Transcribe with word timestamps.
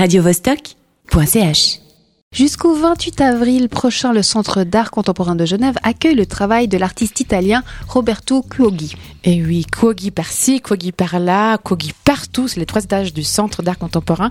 radiovostok.ch 0.00 1.89
Jusqu'au 2.32 2.76
28 2.76 3.22
avril 3.22 3.68
prochain, 3.68 4.12
le 4.12 4.22
Centre 4.22 4.62
d'art 4.62 4.92
contemporain 4.92 5.34
de 5.34 5.44
Genève 5.44 5.74
accueille 5.82 6.14
le 6.14 6.26
travail 6.26 6.68
de 6.68 6.78
l'artiste 6.78 7.18
italien 7.18 7.64
Roberto 7.88 8.42
Cuoghi. 8.42 8.94
Et 9.24 9.42
oui, 9.42 9.66
Cuoghi 9.66 10.12
par-ci, 10.12 10.60
Cuoghi 10.60 10.92
par-là, 10.92 11.58
Cuoghi 11.58 11.92
partout, 12.04 12.46
c'est 12.46 12.60
les 12.60 12.66
trois 12.66 12.84
étages 12.84 13.12
du 13.12 13.24
Centre 13.24 13.64
d'art 13.64 13.78
contemporain. 13.78 14.28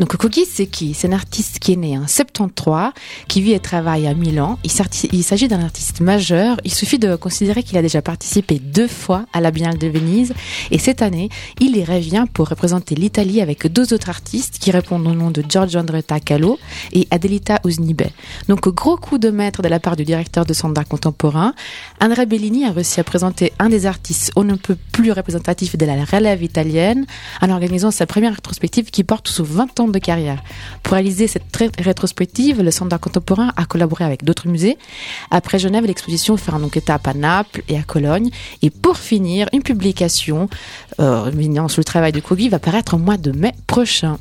Donc 0.00 0.16
Cuoghi, 0.16 0.44
c'est 0.44 0.66
qui? 0.66 0.92
C'est 0.92 1.06
un 1.06 1.12
artiste 1.12 1.60
qui 1.60 1.74
est 1.74 1.76
né 1.76 1.96
en 1.96 2.08
73, 2.08 2.90
qui 3.28 3.42
vit 3.42 3.52
et 3.52 3.60
travaille 3.60 4.08
à 4.08 4.14
Milan. 4.14 4.58
Il 4.64 5.22
s'agit 5.22 5.46
d'un 5.46 5.60
artiste 5.62 6.00
majeur. 6.00 6.56
Il 6.64 6.74
suffit 6.74 6.98
de 6.98 7.14
considérer 7.14 7.62
qu'il 7.62 7.78
a 7.78 7.82
déjà 7.82 8.02
participé 8.02 8.58
deux 8.58 8.88
fois 8.88 9.24
à 9.32 9.40
la 9.40 9.52
Biennale 9.52 9.78
de 9.78 9.86
Venise. 9.86 10.34
Et 10.72 10.78
cette 10.78 11.00
année, 11.00 11.28
il 11.60 11.76
y 11.76 11.84
revient 11.84 12.24
pour 12.34 12.48
représenter 12.48 12.96
l'Italie 12.96 13.40
avec 13.40 13.68
deux 13.68 13.94
autres 13.94 14.08
artistes 14.08 14.58
qui 14.58 14.72
répondent 14.72 15.06
au 15.06 15.14
nom 15.14 15.30
de 15.30 15.44
Giorgio 15.48 15.78
Andretta 15.78 16.18
Calo 16.18 16.58
et 16.92 17.06
Donc, 18.48 18.68
gros 18.68 18.96
coup 18.96 19.18
de 19.18 19.30
maître 19.30 19.62
de 19.62 19.68
la 19.68 19.80
part 19.80 19.96
du 19.96 20.04
directeur 20.04 20.44
de 20.44 20.52
Centre 20.52 20.82
contemporain. 20.86 21.54
André 22.00 22.26
Bellini 22.26 22.64
a 22.64 22.72
réussi 22.72 23.00
à 23.00 23.04
présenter 23.04 23.52
un 23.58 23.68
des 23.68 23.86
artistes 23.86 24.32
on 24.36 24.44
ne 24.44 24.54
peut 24.54 24.76
plus 24.92 25.12
représentatif 25.12 25.76
de 25.76 25.86
la 25.86 26.04
relève 26.04 26.42
italienne 26.42 27.06
en 27.40 27.50
organisant 27.50 27.90
sa 27.90 28.06
première 28.06 28.34
rétrospective 28.34 28.90
qui 28.90 29.04
porte 29.04 29.28
sous 29.28 29.44
20 29.44 29.80
ans 29.80 29.88
de 29.88 29.98
carrière. 29.98 30.42
Pour 30.82 30.94
réaliser 30.94 31.26
cette 31.26 31.44
rétrospective, 31.78 32.62
le 32.62 32.70
Centre 32.70 32.98
contemporain 32.98 33.52
a 33.56 33.64
collaboré 33.64 34.04
avec 34.04 34.24
d'autres 34.24 34.48
musées. 34.48 34.78
Après 35.30 35.58
Genève, 35.58 35.84
l'exposition 35.84 36.36
fera 36.36 36.58
donc 36.58 36.76
étape 36.76 37.06
à 37.08 37.14
Naples 37.14 37.62
et 37.68 37.78
à 37.78 37.82
Cologne. 37.82 38.30
Et 38.62 38.70
pour 38.70 38.96
finir, 38.96 39.48
une 39.52 39.62
publication, 39.62 40.48
euh, 41.00 41.30
sur 41.68 41.80
le 41.80 41.84
travail 41.84 42.12
de 42.12 42.20
Kogi, 42.20 42.48
va 42.48 42.58
paraître 42.58 42.94
au 42.94 42.98
mois 42.98 43.16
de 43.16 43.32
mai 43.32 43.52
prochain. 43.66 44.18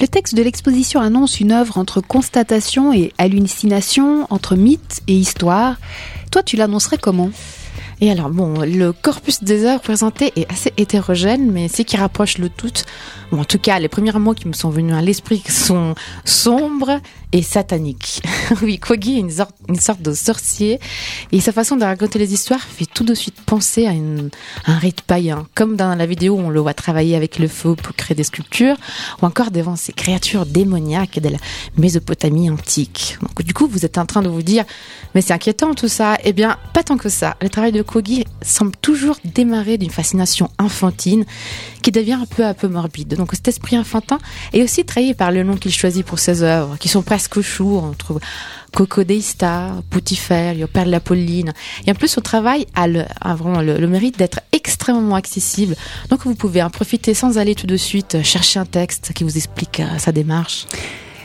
Le 0.00 0.08
texte 0.08 0.34
de 0.34 0.42
l'exposition 0.42 1.00
annonce 1.00 1.40
une 1.40 1.52
œuvre 1.52 1.78
entre 1.78 2.00
constatation 2.00 2.92
et 2.92 3.12
hallucination, 3.18 4.26
entre 4.30 4.56
mythe 4.56 5.02
et 5.06 5.14
histoire. 5.14 5.76
Toi, 6.30 6.42
tu 6.42 6.56
l'annoncerais 6.56 6.98
comment? 6.98 7.30
Et 8.00 8.10
alors, 8.10 8.28
bon, 8.28 8.60
le 8.60 8.92
corpus 8.92 9.44
des 9.44 9.64
œuvres 9.64 9.80
présentées 9.80 10.32
est 10.36 10.50
assez 10.50 10.72
hétérogène, 10.76 11.50
mais 11.52 11.68
ce 11.68 11.82
qui 11.82 11.96
rapproche 11.96 12.38
le 12.38 12.48
tout, 12.48 12.72
en 13.32 13.44
tout 13.44 13.58
cas, 13.58 13.78
les 13.78 13.88
premiers 13.88 14.12
mots 14.12 14.34
qui 14.34 14.48
me 14.48 14.52
sont 14.52 14.70
venus 14.70 14.94
à 14.94 15.00
l'esprit 15.00 15.42
sont 15.48 15.94
sombres 16.24 17.00
et 17.32 17.42
sataniques. 17.42 18.22
oui, 18.62 18.78
Kogi 18.78 19.16
est 19.16 19.20
une 19.20 19.30
sorte, 19.30 19.54
une 19.68 19.78
sorte, 19.78 20.02
de 20.02 20.12
sorcier 20.12 20.80
et 21.32 21.40
sa 21.40 21.52
façon 21.52 21.76
de 21.76 21.84
raconter 21.84 22.18
les 22.18 22.34
histoires 22.34 22.60
fait 22.60 22.86
tout 22.94 23.04
de 23.04 23.14
suite 23.14 23.40
penser 23.44 23.86
à, 23.86 23.90
un 23.90 24.78
rite 24.78 25.02
païen, 25.02 25.46
comme 25.54 25.76
dans 25.76 25.94
la 25.94 26.06
vidéo 26.06 26.34
où 26.34 26.40
on 26.40 26.50
le 26.50 26.60
voit 26.60 26.74
travailler 26.74 27.16
avec 27.16 27.38
le 27.38 27.48
feu 27.48 27.74
pour 27.74 27.94
créer 27.94 28.14
des 28.14 28.24
sculptures, 28.24 28.76
ou 29.20 29.26
encore 29.26 29.50
devant 29.50 29.76
ces 29.76 29.92
créatures 29.92 30.46
démoniaques 30.46 31.18
de 31.18 31.28
la 31.28 31.38
Mésopotamie 31.76 32.50
antique. 32.50 33.18
Donc, 33.20 33.42
du 33.42 33.52
coup, 33.52 33.66
vous 33.66 33.84
êtes 33.84 33.98
en 33.98 34.06
train 34.06 34.22
de 34.22 34.28
vous 34.28 34.42
dire, 34.42 34.64
mais 35.14 35.20
c'est 35.20 35.32
inquiétant 35.32 35.74
tout 35.74 35.88
ça. 35.88 36.16
Eh 36.24 36.32
bien, 36.32 36.56
pas 36.72 36.82
tant 36.82 36.96
que 36.96 37.08
ça. 37.08 37.36
Le 37.42 37.48
travail 37.48 37.72
de 37.72 37.82
Kogi 37.82 38.24
semble 38.42 38.76
toujours 38.76 39.16
démarrer 39.24 39.76
d'une 39.76 39.90
fascination 39.90 40.48
enfantine 40.58 41.24
qui 41.82 41.90
devient 41.90 42.14
un 42.14 42.26
peu 42.26 42.44
à 42.44 42.54
peu 42.54 42.68
morbide. 42.68 43.14
Donc 43.16 43.32
cet 43.32 43.48
esprit 43.48 43.76
enfantin 43.76 44.18
est 44.52 44.62
aussi 44.62 44.84
trahi 44.84 45.14
par 45.14 45.32
le 45.32 45.42
nom 45.42 45.56
qu'il 45.56 45.72
choisit 45.72 46.06
pour 46.06 46.18
ses 46.18 46.42
œuvres, 46.42 46.76
qui 46.78 46.88
sont 46.88 47.02
presque 47.02 47.40
chou. 47.40 47.80
On 47.82 47.92
trouve 47.92 48.20
Coco 48.74 49.04
Deista, 49.04 49.72
Poutifère, 49.88 50.56
Père 50.68 50.84
de 50.84 50.90
l'Apolline. 50.90 51.52
Et 51.86 51.92
en 51.92 51.94
plus, 51.94 52.08
son 52.08 52.20
travail 52.20 52.66
a, 52.74 52.83
le, 52.86 53.04
vraiment 53.36 53.60
le, 53.60 53.86
mérite 53.86 54.18
d'être 54.18 54.40
extrêmement 54.52 55.14
accessible. 55.14 55.76
Donc 56.10 56.24
vous 56.24 56.34
pouvez 56.34 56.62
en 56.62 56.70
profiter 56.70 57.14
sans 57.14 57.38
aller 57.38 57.54
tout 57.54 57.66
de 57.66 57.76
suite 57.76 58.22
chercher 58.22 58.58
un 58.60 58.66
texte 58.66 59.12
qui 59.14 59.24
vous 59.24 59.36
explique 59.36 59.80
euh, 59.80 59.98
sa 59.98 60.12
démarche. 60.12 60.66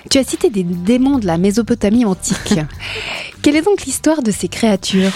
Tu 0.10 0.18
as 0.18 0.24
cité 0.24 0.50
des 0.50 0.64
démons 0.64 1.20
de 1.20 1.28
la 1.28 1.38
Mésopotamie 1.38 2.06
antique. 2.06 2.56
Quelle 3.42 3.56
est 3.56 3.62
donc 3.62 3.84
l'histoire 3.84 4.24
de 4.24 4.32
ces 4.32 4.48
créatures? 4.48 5.12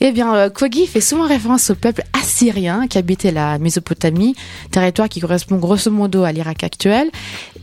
Eh 0.00 0.12
bien, 0.12 0.48
Kogi 0.50 0.86
fait 0.86 1.00
souvent 1.00 1.26
référence 1.26 1.70
au 1.70 1.74
peuple 1.74 2.02
assyrien 2.12 2.86
qui 2.86 2.98
habitait 2.98 3.32
la 3.32 3.58
Mésopotamie, 3.58 4.36
territoire 4.70 5.08
qui 5.08 5.20
correspond 5.20 5.56
grosso 5.56 5.90
modo 5.90 6.22
à 6.22 6.30
l'Irak 6.30 6.62
actuel. 6.62 7.10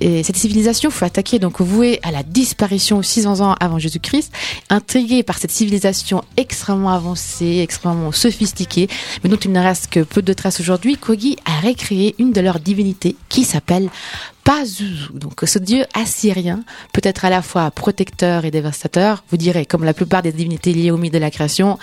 Et 0.01 0.23
cette 0.23 0.35
civilisation 0.35 0.90
fut 0.90 1.06
attaquée, 1.06 1.40
donc 1.40 1.62
vouée 1.62 2.00
à 2.03 2.12
la 2.12 2.24
disparition 2.24 3.01
600 3.01 3.40
ans 3.40 3.56
avant 3.59 3.79
Jésus-Christ. 3.79 4.34
Intrigué 4.69 5.24
par 5.24 5.38
cette 5.38 5.51
civilisation 5.51 6.24
extrêmement 6.35 6.91
avancée, 6.91 7.59
extrêmement 7.62 8.12
sophistiquée, 8.12 8.90
mais 9.24 9.29
dont 9.29 9.38
il 9.38 9.51
ne 9.51 9.59
reste 9.59 9.88
que 9.88 10.01
peu 10.01 10.22
de 10.22 10.34
traces 10.34 10.59
aujourd'hui, 10.59 10.97
Kogi 10.97 11.38
a 11.45 11.66
recréé 11.66 12.16
une 12.19 12.34
de 12.34 12.41
leurs 12.41 12.59
divinités 12.59 13.16
qui 13.29 13.44
s'appelle 13.44 13.90
Pazuzu. 14.45 15.09
Donc 15.11 15.41
ce 15.44 15.57
dieu 15.57 15.85
assyrien 15.95 16.63
peut 16.94 17.01
être 17.03 17.25
à 17.25 17.31
la 17.31 17.41
fois 17.41 17.72
protecteur 17.72 18.45
et 18.45 18.51
dévastateur. 18.51 19.23
Vous 19.31 19.38
direz, 19.38 19.66
comme 19.66 19.83
la 19.83 19.95
plupart 19.95 20.22
des 20.22 20.31
divinités 20.31 20.72
liées 20.72 20.91
au 20.91 20.97
mythe 20.97 21.13
de 21.13 21.17
la 21.17 21.31
création, 21.31 21.79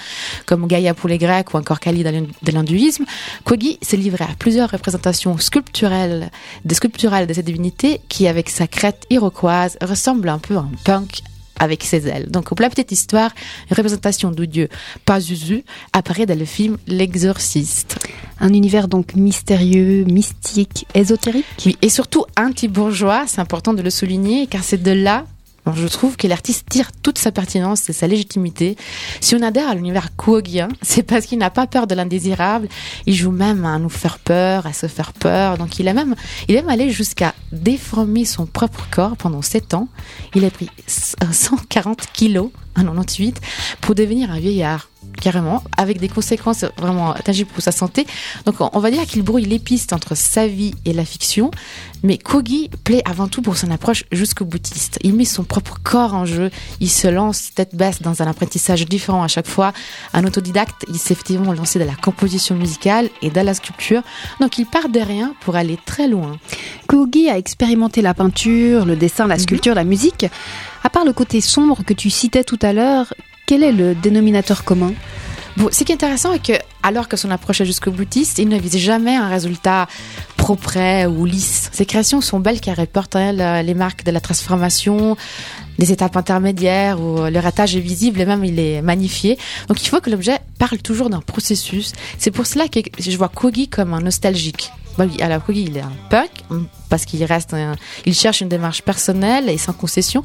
comme 0.46 0.68
Gaïa 0.68 0.94
pour 0.94 1.08
les 1.08 1.18
Grecs 1.18 1.52
ou 1.52 1.56
encore 1.56 1.80
Kali 1.80 2.04
de 2.04 2.52
l'hindouisme, 2.52 3.04
Kogi 3.42 3.78
s'est 3.82 3.96
livré 3.96 4.24
à 4.24 4.34
plusieurs 4.38 4.70
représentations 4.70 5.36
sculpturelles, 5.38 6.30
des 6.64 6.76
sculpturales 6.76 7.26
de 7.26 7.34
cette 7.34 7.46
divinité 7.46 8.00
qui, 8.08 8.28
avec 8.28 8.48
sa 8.48 8.68
crête 8.68 9.06
iroquoise, 9.10 9.76
ressemble 9.82 10.28
un 10.28 10.38
peu 10.38 10.56
à 10.56 10.60
un 10.60 10.70
punk 10.84 11.22
avec 11.58 11.84
ses 11.84 12.08
ailes. 12.08 12.30
Donc, 12.30 12.48
pour 12.48 12.60
la 12.60 12.70
petite 12.70 12.92
histoire, 12.92 13.30
une 13.70 13.76
représentation 13.76 14.30
du 14.30 14.46
dieu 14.46 14.68
Pazuzu 15.04 15.64
apparaît 15.92 16.26
dans 16.26 16.38
le 16.38 16.44
film 16.44 16.76
L'Exorciste. 16.86 17.98
Un 18.40 18.52
univers 18.52 18.88
donc 18.88 19.14
mystérieux, 19.14 20.04
mystique, 20.04 20.86
ésotérique? 20.94 21.44
Oui, 21.64 21.76
et 21.82 21.88
surtout 21.88 22.24
anti-bourgeois, 22.38 23.24
c'est 23.26 23.40
important 23.40 23.74
de 23.74 23.82
le 23.82 23.90
souligner, 23.90 24.46
car 24.46 24.64
c'est 24.64 24.82
de 24.82 24.90
là 24.90 25.26
alors 25.64 25.76
je 25.76 25.86
trouve 25.86 26.16
que 26.16 26.26
l'artiste 26.26 26.68
tire 26.68 26.90
toute 26.90 27.18
sa 27.18 27.30
pertinence 27.30 27.88
et 27.88 27.92
sa 27.92 28.08
légitimité. 28.08 28.76
Si 29.20 29.36
on 29.36 29.42
adhère 29.42 29.68
à 29.68 29.74
l'univers 29.74 30.16
Kuogien, 30.16 30.68
c'est 30.82 31.04
parce 31.04 31.26
qu'il 31.26 31.38
n'a 31.38 31.50
pas 31.50 31.68
peur 31.68 31.86
de 31.86 31.94
l'indésirable. 31.94 32.68
Il 33.06 33.14
joue 33.14 33.30
même 33.30 33.64
à 33.64 33.78
nous 33.78 33.88
faire 33.88 34.18
peur, 34.18 34.66
à 34.66 34.72
se 34.72 34.88
faire 34.88 35.12
peur. 35.12 35.58
Donc 35.58 35.78
il 35.78 35.86
a 35.86 35.94
même, 35.94 36.16
il 36.48 36.56
aime 36.56 36.68
aller 36.68 36.90
jusqu'à 36.90 37.34
déformer 37.52 38.24
son 38.24 38.46
propre 38.46 38.88
corps 38.90 39.16
pendant 39.16 39.42
7 39.42 39.74
ans. 39.74 39.88
Il 40.34 40.44
a 40.44 40.50
pris 40.50 40.68
140 40.86 42.06
kilos 42.12 42.50
en 42.76 42.82
98 42.82 43.40
pour 43.80 43.94
devenir 43.94 44.32
un 44.32 44.40
vieillard 44.40 44.88
carrément, 45.20 45.62
avec 45.76 46.00
des 46.00 46.08
conséquences 46.08 46.64
vraiment 46.76 47.14
tangibles 47.14 47.50
pour 47.50 47.62
sa 47.62 47.72
santé. 47.72 48.06
Donc 48.44 48.56
on 48.60 48.80
va 48.80 48.90
dire 48.90 49.06
qu'il 49.06 49.22
brouille 49.22 49.44
les 49.44 49.58
pistes 49.58 49.92
entre 49.92 50.16
sa 50.16 50.46
vie 50.46 50.74
et 50.84 50.92
la 50.92 51.04
fiction, 51.04 51.50
mais 52.02 52.18
Kogi 52.18 52.70
plaît 52.82 53.02
avant 53.04 53.28
tout 53.28 53.42
pour 53.42 53.56
son 53.56 53.70
approche 53.70 54.04
jusqu'au 54.10 54.44
boutiste. 54.44 54.98
Il 55.02 55.14
met 55.14 55.24
son 55.24 55.44
propre 55.44 55.78
corps 55.82 56.14
en 56.14 56.24
jeu, 56.24 56.50
il 56.80 56.90
se 56.90 57.06
lance 57.08 57.54
tête 57.54 57.74
basse 57.74 58.02
dans 58.02 58.22
un 58.22 58.26
apprentissage 58.26 58.86
différent 58.86 59.22
à 59.22 59.28
chaque 59.28 59.46
fois. 59.46 59.72
Un 60.12 60.24
autodidacte, 60.24 60.84
il 60.88 60.98
s'est 60.98 61.12
effectivement 61.12 61.52
lancé 61.52 61.78
dans 61.78 61.86
la 61.86 61.94
composition 61.94 62.56
musicale 62.56 63.08
et 63.22 63.30
dans 63.30 63.46
la 63.46 63.54
sculpture, 63.54 64.02
donc 64.40 64.58
il 64.58 64.66
part 64.66 64.88
de 64.88 65.00
rien 65.00 65.34
pour 65.40 65.56
aller 65.56 65.78
très 65.84 66.08
loin. 66.08 66.38
Kogi 66.88 67.28
a 67.28 67.38
expérimenté 67.38 68.02
la 68.02 68.14
peinture, 68.14 68.84
le 68.84 68.96
dessin, 68.96 69.26
la 69.26 69.36
mhm. 69.36 69.40
sculpture, 69.40 69.74
la 69.74 69.84
musique. 69.84 70.26
À 70.84 70.90
part 70.90 71.04
le 71.04 71.12
côté 71.12 71.40
sombre 71.40 71.84
que 71.84 71.94
tu 71.94 72.10
citais 72.10 72.42
tout 72.42 72.58
à 72.62 72.72
l'heure, 72.72 73.14
quel 73.52 73.64
est 73.64 73.72
le 73.72 73.94
dénominateur 73.94 74.64
commun 74.64 74.94
Bon, 75.58 75.68
ce 75.70 75.84
qui 75.84 75.92
est 75.92 75.96
intéressant 75.96 76.32
est 76.32 76.42
que, 76.42 76.54
alors 76.82 77.06
que 77.06 77.18
son 77.18 77.30
approche 77.30 77.60
est 77.60 77.66
jusqu'au 77.66 77.90
boutiste, 77.90 78.38
il 78.38 78.48
ne 78.48 78.58
vise 78.58 78.78
jamais 78.78 79.14
un 79.14 79.28
résultat 79.28 79.88
propre 80.38 81.06
ou 81.08 81.26
lisse. 81.26 81.68
Ses 81.70 81.84
créations 81.84 82.22
sont 82.22 82.40
belles 82.40 82.62
car 82.62 82.78
elles 82.78 82.86
portent 82.86 83.14
les 83.14 83.74
marques 83.74 84.04
de 84.04 84.10
la 84.10 84.20
transformation, 84.20 85.18
des 85.78 85.92
étapes 85.92 86.16
intermédiaires 86.16 86.98
où 86.98 87.26
le 87.26 87.38
ratage 87.40 87.76
est 87.76 87.80
visible 87.80 88.22
et 88.22 88.24
même 88.24 88.42
il 88.42 88.58
est 88.58 88.80
magnifié. 88.80 89.36
Donc 89.68 89.82
il 89.82 89.88
faut 89.88 90.00
que 90.00 90.08
l'objet 90.08 90.38
parle 90.58 90.78
toujours 90.78 91.10
d'un 91.10 91.20
processus. 91.20 91.92
C'est 92.16 92.30
pour 92.30 92.46
cela 92.46 92.68
que 92.68 92.80
je 92.98 93.14
vois 93.18 93.28
Kogi 93.28 93.68
comme 93.68 93.92
un 93.92 94.00
nostalgique. 94.00 94.70
Bah 94.96 95.04
oui, 95.06 95.20
alors 95.20 95.44
Kogi, 95.44 95.64
il 95.64 95.76
est 95.76 95.80
un 95.80 95.92
punk 96.08 96.30
parce 96.92 97.06
qu'il 97.06 97.24
reste, 97.24 97.56
il 98.04 98.12
cherche 98.12 98.42
une 98.42 98.50
démarche 98.50 98.82
personnelle 98.82 99.48
et 99.48 99.56
sans 99.56 99.72
concession, 99.72 100.22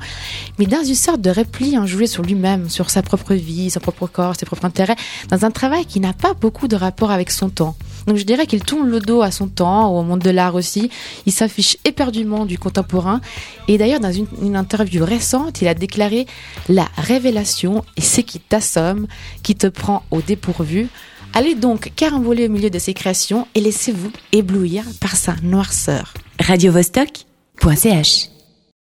mais 0.60 0.66
dans 0.66 0.84
une 0.84 0.96
sorte 0.96 1.22
de 1.22 1.30
repli 1.30 1.78
enjoué 1.78 2.08
sur 2.08 2.24
lui-même, 2.24 2.70
sur 2.70 2.90
sa 2.90 3.02
propre 3.02 3.36
vie, 3.36 3.70
son 3.70 3.80
propre 3.80 4.06
corps, 4.06 4.36
ses 4.36 4.46
propres 4.46 4.66
intérêts, 4.66 4.98
dans 5.30 5.46
un 5.46 5.50
travail 5.50 5.86
qui 5.86 6.02
n'a 6.02 6.12
pas 6.12 6.34
beaucoup 6.34 6.68
de 6.68 6.76
rapport 6.76 7.10
avec 7.10 7.32
son 7.32 7.48
temps. 7.48 7.78
Donc 8.06 8.18
je 8.18 8.26
dirais 8.26 8.48
qu'il 8.48 8.62
tourne 8.66 8.90
le 8.90 9.00
dos 9.00 9.22
à 9.22 9.32
son 9.32 9.48
temps, 9.48 9.98
au 9.98 10.04
monde 10.04 10.20
de 10.20 10.30
l'art 10.30 10.56
aussi. 10.56 10.90
Il 11.26 11.32
s'affiche 11.32 11.78
éperdument 11.86 12.46
du 12.46 12.60
contemporain. 12.60 13.22
Et 13.70 13.78
d'ailleurs, 13.78 14.02
dans 14.02 14.12
une, 14.12 14.28
une, 14.42 14.58
interview 14.58 15.06
récente, 15.06 15.62
il 15.62 15.70
a 15.70 15.74
déclaré 15.74 16.28
La 16.68 16.90
révélation 16.98 17.86
est 17.96 18.02
ce 18.02 18.20
qui 18.20 18.42
t'assomme, 18.42 19.08
qui 19.42 19.56
te 19.56 19.68
prend 19.68 20.04
au 20.12 20.22
dépourvu. 20.22 20.90
Allez 21.34 21.56
donc 21.56 21.94
caramboler 21.96 22.48
au 22.48 22.52
milieu 22.52 22.70
de 22.70 22.80
ses 22.80 22.94
créations 22.94 23.48
et 23.56 23.62
laissez-vous 23.62 24.12
éblouir 24.34 24.84
par 25.00 25.16
sa 25.16 25.34
noirceur. 25.44 26.14
radiovostok.ch 26.38 28.37